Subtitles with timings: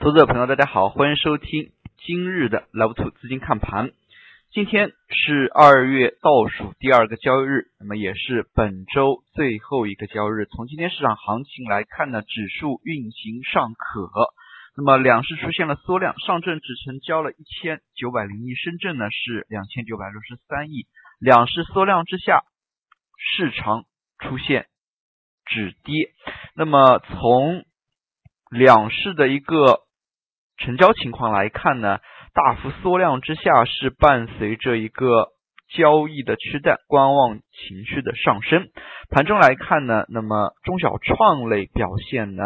[0.00, 3.90] 投资者朋友，大家好，欢迎收听今日的 Love Two 资金看盘。
[4.52, 10.46] 今天是二月倒数第二个交易日，那么也是本周最后一个交易日。
[10.46, 14.08] 从今天市场行情来看呢，指数运行尚可。
[14.76, 20.86] 那么两市出现了缩量，上证只成交了一千九百零亿，深圳呢是两千九百六十三亿。
[21.18, 22.44] 两市缩量之下，
[23.18, 23.82] 市场
[24.20, 24.68] 出现
[25.44, 26.12] 止跌。
[26.54, 27.64] 那么从
[28.48, 29.80] 两市的一个
[30.58, 31.98] 成交情况来看呢，
[32.34, 35.28] 大幅缩量之下是伴随着一个
[35.74, 38.68] 交易的趋淡、观望情绪的上升。
[39.10, 42.42] 盘中来看呢，那么中小创类表现呢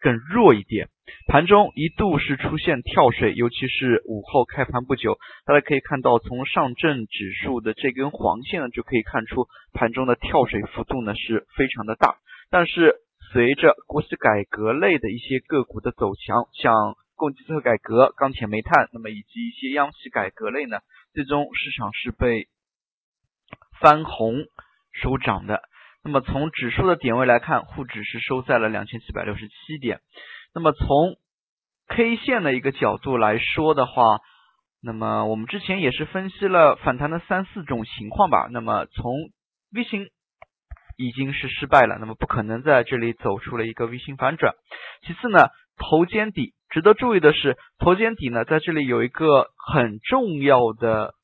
[0.00, 0.88] 更弱一点。
[1.28, 12.16] 盘中一度是出现跳水，尤其是午后开盘不久，大家可以看到从上证指数的这根黄线呢就可以看出盘中的跳水幅度呢是非常的大。
[12.50, 12.96] 但是
[13.32, 20.78] 随着国企改革类的一些个股的走强，像供给侧改革、钢铁、煤炭，那么以及一些央企改革类呢，
[21.14, 22.46] 最终市场是被
[23.80, 24.44] 翻红
[24.92, 25.62] 收涨的。
[26.04, 30.00] 那么从指数的点位来看，沪指是收在了两千七百六十七点。
[30.54, 31.16] 那么从
[31.88, 34.20] K 线的一个角度来说的话，
[34.82, 38.46] 那么我们之前也是分析了反弹的三四种情况吧。
[38.50, 39.14] 那么从
[39.72, 40.10] V 型
[40.98, 44.54] 已经是失败了，那么不可能在这里走出了一个 V 型反转。
[45.06, 46.52] 其次呢，头肩底。
[46.76, 51.14] 值得注意的是，头肩底呢，在这里有一个很重要的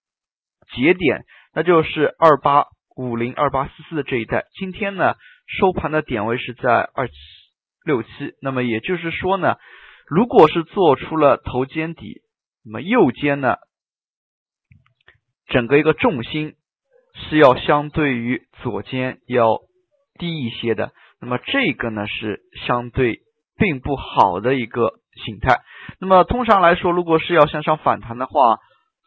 [0.75, 2.65] 节点，那就是二八
[2.97, 4.47] 五零、二八四四的这一带。
[4.59, 5.13] 今天呢，
[5.47, 7.13] 收盘的点位是在二七
[7.85, 8.09] 六七。
[8.41, 9.57] 那么也就是说呢，
[10.07, 12.23] 如果是做出了头肩底，
[12.65, 13.57] 那么右肩呢，
[15.49, 16.55] 整个一个重心
[17.29, 19.59] 是要相对于左肩要
[20.19, 20.93] 低一些的。
[21.21, 23.21] 那么这个呢，是相对
[23.59, 25.02] 并不好的一个。
[25.15, 25.61] 形态，
[26.01, 28.59] 那么通常来说，如果是要向上反弹的话，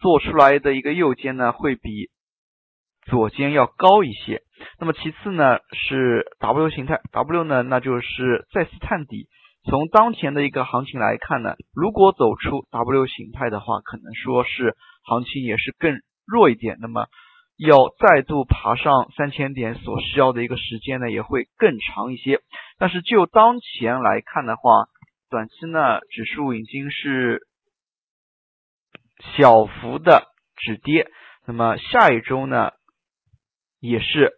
[0.02, 2.10] 做出来的一个右肩呢，会比
[3.06, 4.42] 左肩要高一些。
[4.80, 9.28] 那么其次呢是 W 形态，W 呢那就是再次探底。
[9.68, 15.98] 从当前的一个行情来看呢，如果走出 W 形态的话，可能说是行情也是更
[16.28, 16.78] 弱一点。
[16.80, 17.08] 那么
[17.58, 22.42] 要再度爬上三千点所需要的一个时间呢，也会更长一些。
[22.78, 24.86] 但是就当前来看的话，
[25.30, 27.48] 短期呢，指数已经是
[29.36, 31.08] 小幅的止跌。
[31.48, 32.72] 那么下一周呢，
[33.80, 34.34] 也是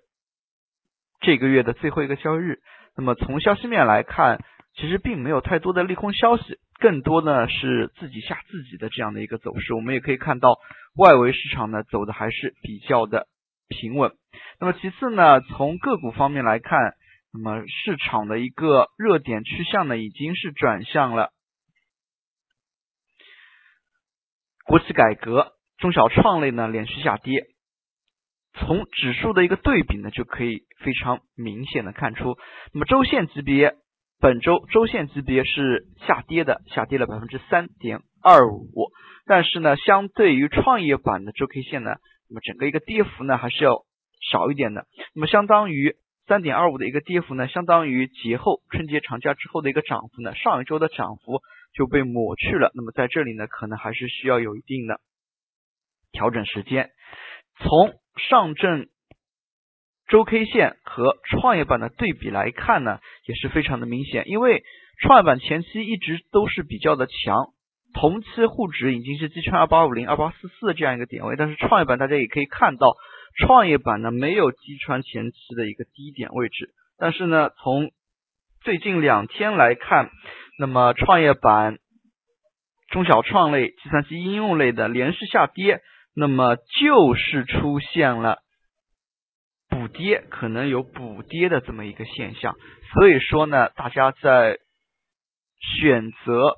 [1.19, 2.59] 这个月的最后一个交易日。
[2.95, 4.43] 那么从消息面来看，
[4.75, 9.73] 其实并没有太多的利空消息，更多呢是自己吓自己的这样的一个走势。
[9.73, 10.57] 我们也可以看到，
[10.95, 13.27] 外围市场呢走的还是比较的
[13.67, 14.13] 平稳。
[14.59, 16.95] 那么其次呢，从个股方面来看。
[17.33, 21.31] 那么市场的一个热点趋向呢，已经是转向了
[24.65, 27.47] 国企改革、中小创类呢连续下跌。
[28.53, 32.37] 从指数的一个对比呢，就可以非常明显的看出，
[32.73, 33.75] 那么周线级别
[34.19, 38.91] 本周周线级别是下跌的，下跌了百分之三点二五。
[39.25, 41.91] 但是呢，相对于创业板的周 K 线呢，
[42.29, 43.83] 那么整个一个跌幅呢还是要
[44.31, 44.87] 少一点的。
[45.13, 45.97] 那么相当于。
[46.27, 51.41] 三点二五的一个跌幅呢，相当于节后春节长假之后的一个涨幅呢，上一周的涨幅
[51.73, 52.69] 就被抹去了。
[52.75, 54.99] 那么在这里呢，可能还是需要有一定的
[56.11, 56.89] 调整时间。
[57.59, 57.93] 从
[58.29, 58.87] 上证
[60.09, 64.27] 周 K 线和创业板的对比来看呢，也是非常的明显。
[64.27, 64.63] 因为
[65.01, 67.53] 创业板前期一直都是比较的强，
[67.93, 72.97] 同期沪指已经是击穿二八五零、二八四四这样一个点位，但是创业板大家也可以看到。
[73.37, 77.91] 创业板呢没有击穿前期的一个低点位置，但是呢从
[78.61, 80.09] 最近两天来看，
[80.59, 81.77] 那么创业板、
[82.89, 85.81] 中小创类、计算机应用类的连续下跌，
[86.15, 88.39] 那么就是出现了
[89.69, 92.55] 补跌，可能有补跌的这么一个现象。
[92.93, 94.57] 所以说呢，大家在
[95.79, 96.55] 选择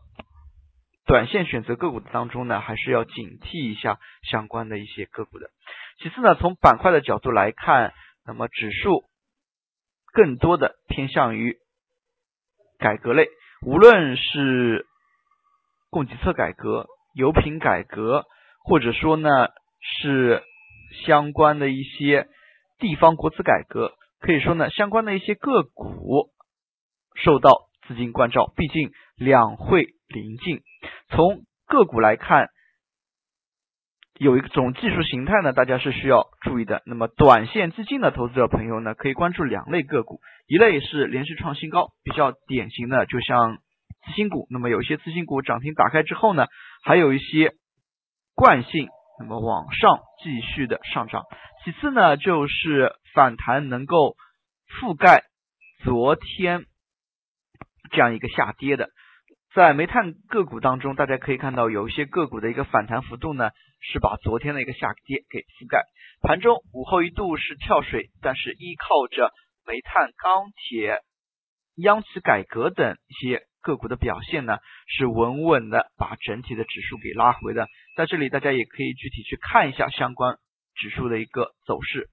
[1.09, 5.49] 短线选择个股的当中呢，还是要警惕一下相关的一些个股的。
[5.97, 7.95] 其次呢，从板块的角度来看，
[8.27, 9.05] 那么指数
[10.13, 11.57] 更多的偏向于
[12.77, 13.27] 改革类，
[13.65, 14.85] 无论是
[15.89, 16.85] 供给侧改革、
[17.15, 18.25] 油品改革，
[18.63, 19.29] 或者说呢
[19.81, 20.43] 是
[21.07, 22.27] 相关的一些
[22.77, 26.29] 地方国资改革，可以说呢相关的一些个股
[27.15, 28.53] 受到资金关照。
[28.55, 30.61] 毕竟两会临近，
[31.09, 32.49] 从个股来看。
[34.19, 36.81] 有一种技术形态呢，大家是需要注意的。
[36.85, 46.47] 那么短线资金的投资者朋友呢，可以关注两类个股，一类是连续创新高，比较典型的，就像次新股，那么有些次新股涨停打开之后呢，
[46.83, 47.53] 还有一些
[48.35, 48.89] 惯性，
[49.21, 51.23] 那么往上继续的上涨。
[51.63, 54.17] 其次呢，就是反弹能够
[54.81, 55.23] 覆盖
[55.85, 56.65] 昨天
[57.89, 58.89] 这样一个下跌的。
[59.55, 63.49] 在煤炭个股当中，大家可以看到有一些个股的一个反弹幅度呢，
[63.81, 65.85] 是把昨天的一个下跌给覆盖。
[66.21, 69.33] 盘中午后一度是跳水，但是依靠着
[69.65, 70.99] 煤炭、钢铁、
[71.77, 77.67] 央企改革等一些个股的表现呢，是稳稳的把整体的指数给拉回的。
[77.95, 80.37] 在这里，大家也可以具体去看一下相关
[80.75, 82.07] 指数的一个走势。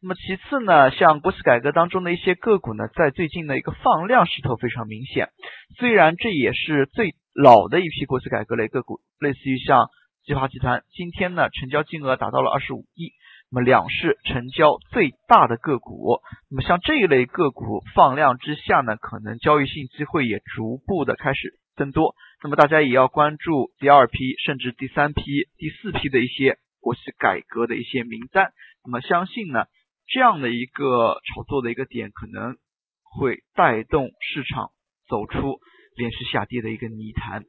[0.00, 5.30] 那么其次呢，像国企改革当中的一些个股呢，在最近的一个放量势头非常明显。
[5.76, 9.88] 虽然这也是最老的一批国企改革类个股，类似于像
[10.24, 13.10] 吉华集团，今天呢成交金额达到了二十五亿，
[13.50, 16.20] 那么两市成交最大的个股。
[16.48, 22.14] 那么像这一类个股放量之下呢，可能交易性机会也逐步的开始增多。
[22.40, 25.22] 那么大家也要关注第二批甚至第三批、
[25.56, 28.52] 第四批的一些国企改革的一些名单。
[28.84, 29.64] 那么相信呢。
[30.08, 32.56] 这样的一个炒作的一个点，可能
[33.02, 34.70] 会带动市场
[35.06, 35.58] 走出
[35.96, 37.44] 连续下跌的一个泥潭。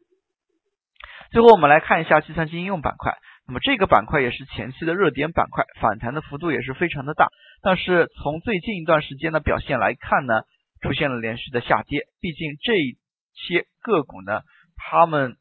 [1.31, 3.13] 最后，我们来看一下计算机应用板块。
[3.47, 7.29] 那么这个板块也是前期的热点板块，反弹的幅度也是非常的大。
[7.61, 10.41] 但是从最近一段时间的表现来看呢，
[10.81, 12.01] 出现了连续的下跌。
[12.19, 12.73] 毕竟这
[13.33, 14.41] 些个股呢，
[14.75, 15.37] 它们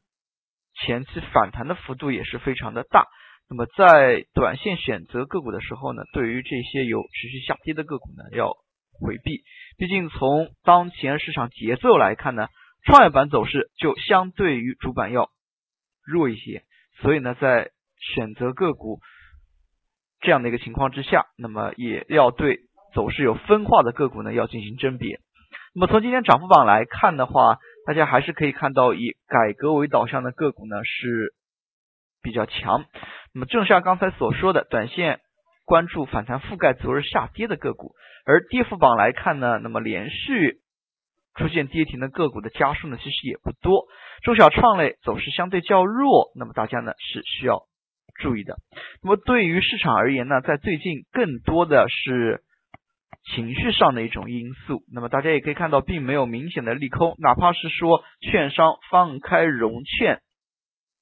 [0.73, 3.05] 前期反弹的幅度也是非常的大。
[3.49, 8.53] 那么在短线选择个股的时候呢，对于这些有持续下跌的个股呢，要
[8.99, 9.41] 回避。
[9.77, 12.47] 毕竟从当前市场节奏来看呢，
[12.85, 15.29] 创业板走势就相对于主板要
[16.05, 16.63] 弱一些，
[17.01, 18.99] 所以呢，在选择个股
[20.19, 22.59] 这样的一个情况之下，那么也要对
[22.93, 25.19] 走势有分化的个股呢要进行甄别。
[25.73, 27.57] 那么从今天涨幅榜来看的话，
[27.87, 31.33] 大家还是可以看到以改革为导向的个股呢是
[32.21, 32.85] 比较强。
[33.33, 35.19] 那么正像刚才所说的，短线
[35.65, 37.93] 关注反弹覆盖昨日下跌的个股，
[38.25, 40.57] 而跌幅榜来看呢，那么连续
[41.35, 43.85] 出现跌停的个股的家数呢，其实也不多。
[44.23, 47.61] 中小创类走势相对较弱，那么大家呢是需要
[48.19, 48.57] 注意的。
[49.03, 52.41] 那么对于市场而言呢，在最近更多的是
[53.35, 54.81] 情绪上的一种因素。
[54.91, 60.19] 那么大家也可以看到，并没有明显的利空，哪怕是说券商放开融券，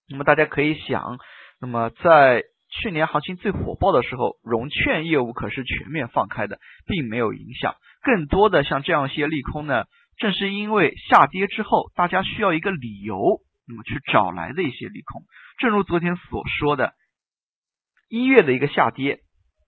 [0.09, 1.17] 那么大家可以想。
[1.59, 7.75] 那么在去年行情最火爆的时候，融券业务可是全面放开的，并没有影响。
[8.03, 9.85] 更多的像这样一些利空呢，
[10.17, 15.23] 正是因为下跌之后，大家需要一个理由，那么去找来的一些利空。
[15.57, 16.93] 正如昨天所说的，
[18.09, 19.21] 一月的一个下跌，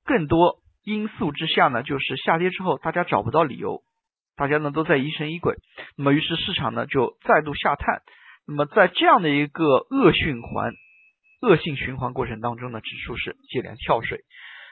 [0.06, 3.82] 更多因素之下呢，就是下跌之后大家找不到理由，
[4.36, 5.56] 大家呢都在疑神疑鬼，
[5.98, 8.02] 那么于是市场呢就再度下探。
[8.46, 10.74] 那么在这样的一个恶循环。
[11.42, 14.20] 恶性循环过程当中呢，指数是接连跳水。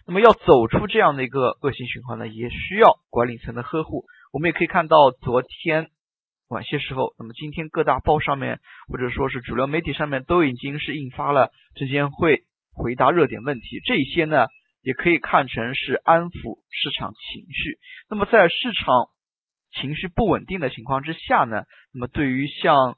[0.06, 4.06] 那么要走出这样的一个恶性循环呢，也需要管理层的呵护。
[4.32, 5.90] 我们也可以看到，昨天
[6.48, 12.44] 晚些时候，那么今天各大报上面或者说是主流媒体上面都已经是印发了证监会
[12.74, 13.82] 回答热点问题。
[13.86, 14.48] 这些呢，
[14.82, 17.80] 也可以看成是安抚市场情绪。
[18.10, 19.10] 那么在市场
[19.72, 21.64] 情绪不稳定的情况之下呢，
[21.94, 22.98] 那么对于像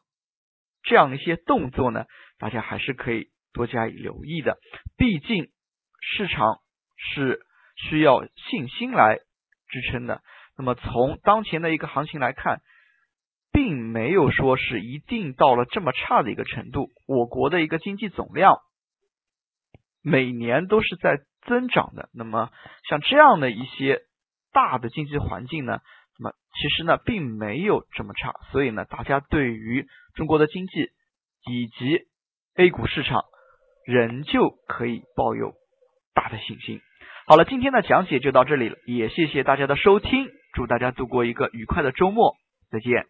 [0.83, 2.05] 这样一些动作呢，
[2.37, 3.29] 大家还是可以。
[3.53, 4.57] 多加以留意的，
[4.97, 5.49] 毕竟
[6.01, 6.59] 市场
[6.95, 7.41] 是
[7.75, 9.17] 需要信心来
[9.67, 10.21] 支撑的。
[10.57, 12.61] 那么从当前的一个行情来看，
[13.51, 16.89] 并没有说是一定到了这么差的一个程度。
[17.07, 18.57] 我国的一个经济总量
[20.01, 22.09] 每年都是在增长的。
[22.13, 22.51] 那么
[22.87, 24.01] 像这样的一些
[24.51, 25.79] 大的经济环境呢，
[26.17, 28.33] 那么其实呢并没有这么差。
[28.51, 30.91] 所以呢，大家对于中国的经济
[31.49, 32.07] 以及
[32.55, 33.23] A 股市场。
[33.89, 35.53] 仍旧可以抱有
[36.13, 36.79] 大的信心。
[37.25, 42.35] 好了，今天的讲解就到这里了，也谢谢大家的收听，祝大家度过一个愉快的周末，
[42.69, 43.05] 再见。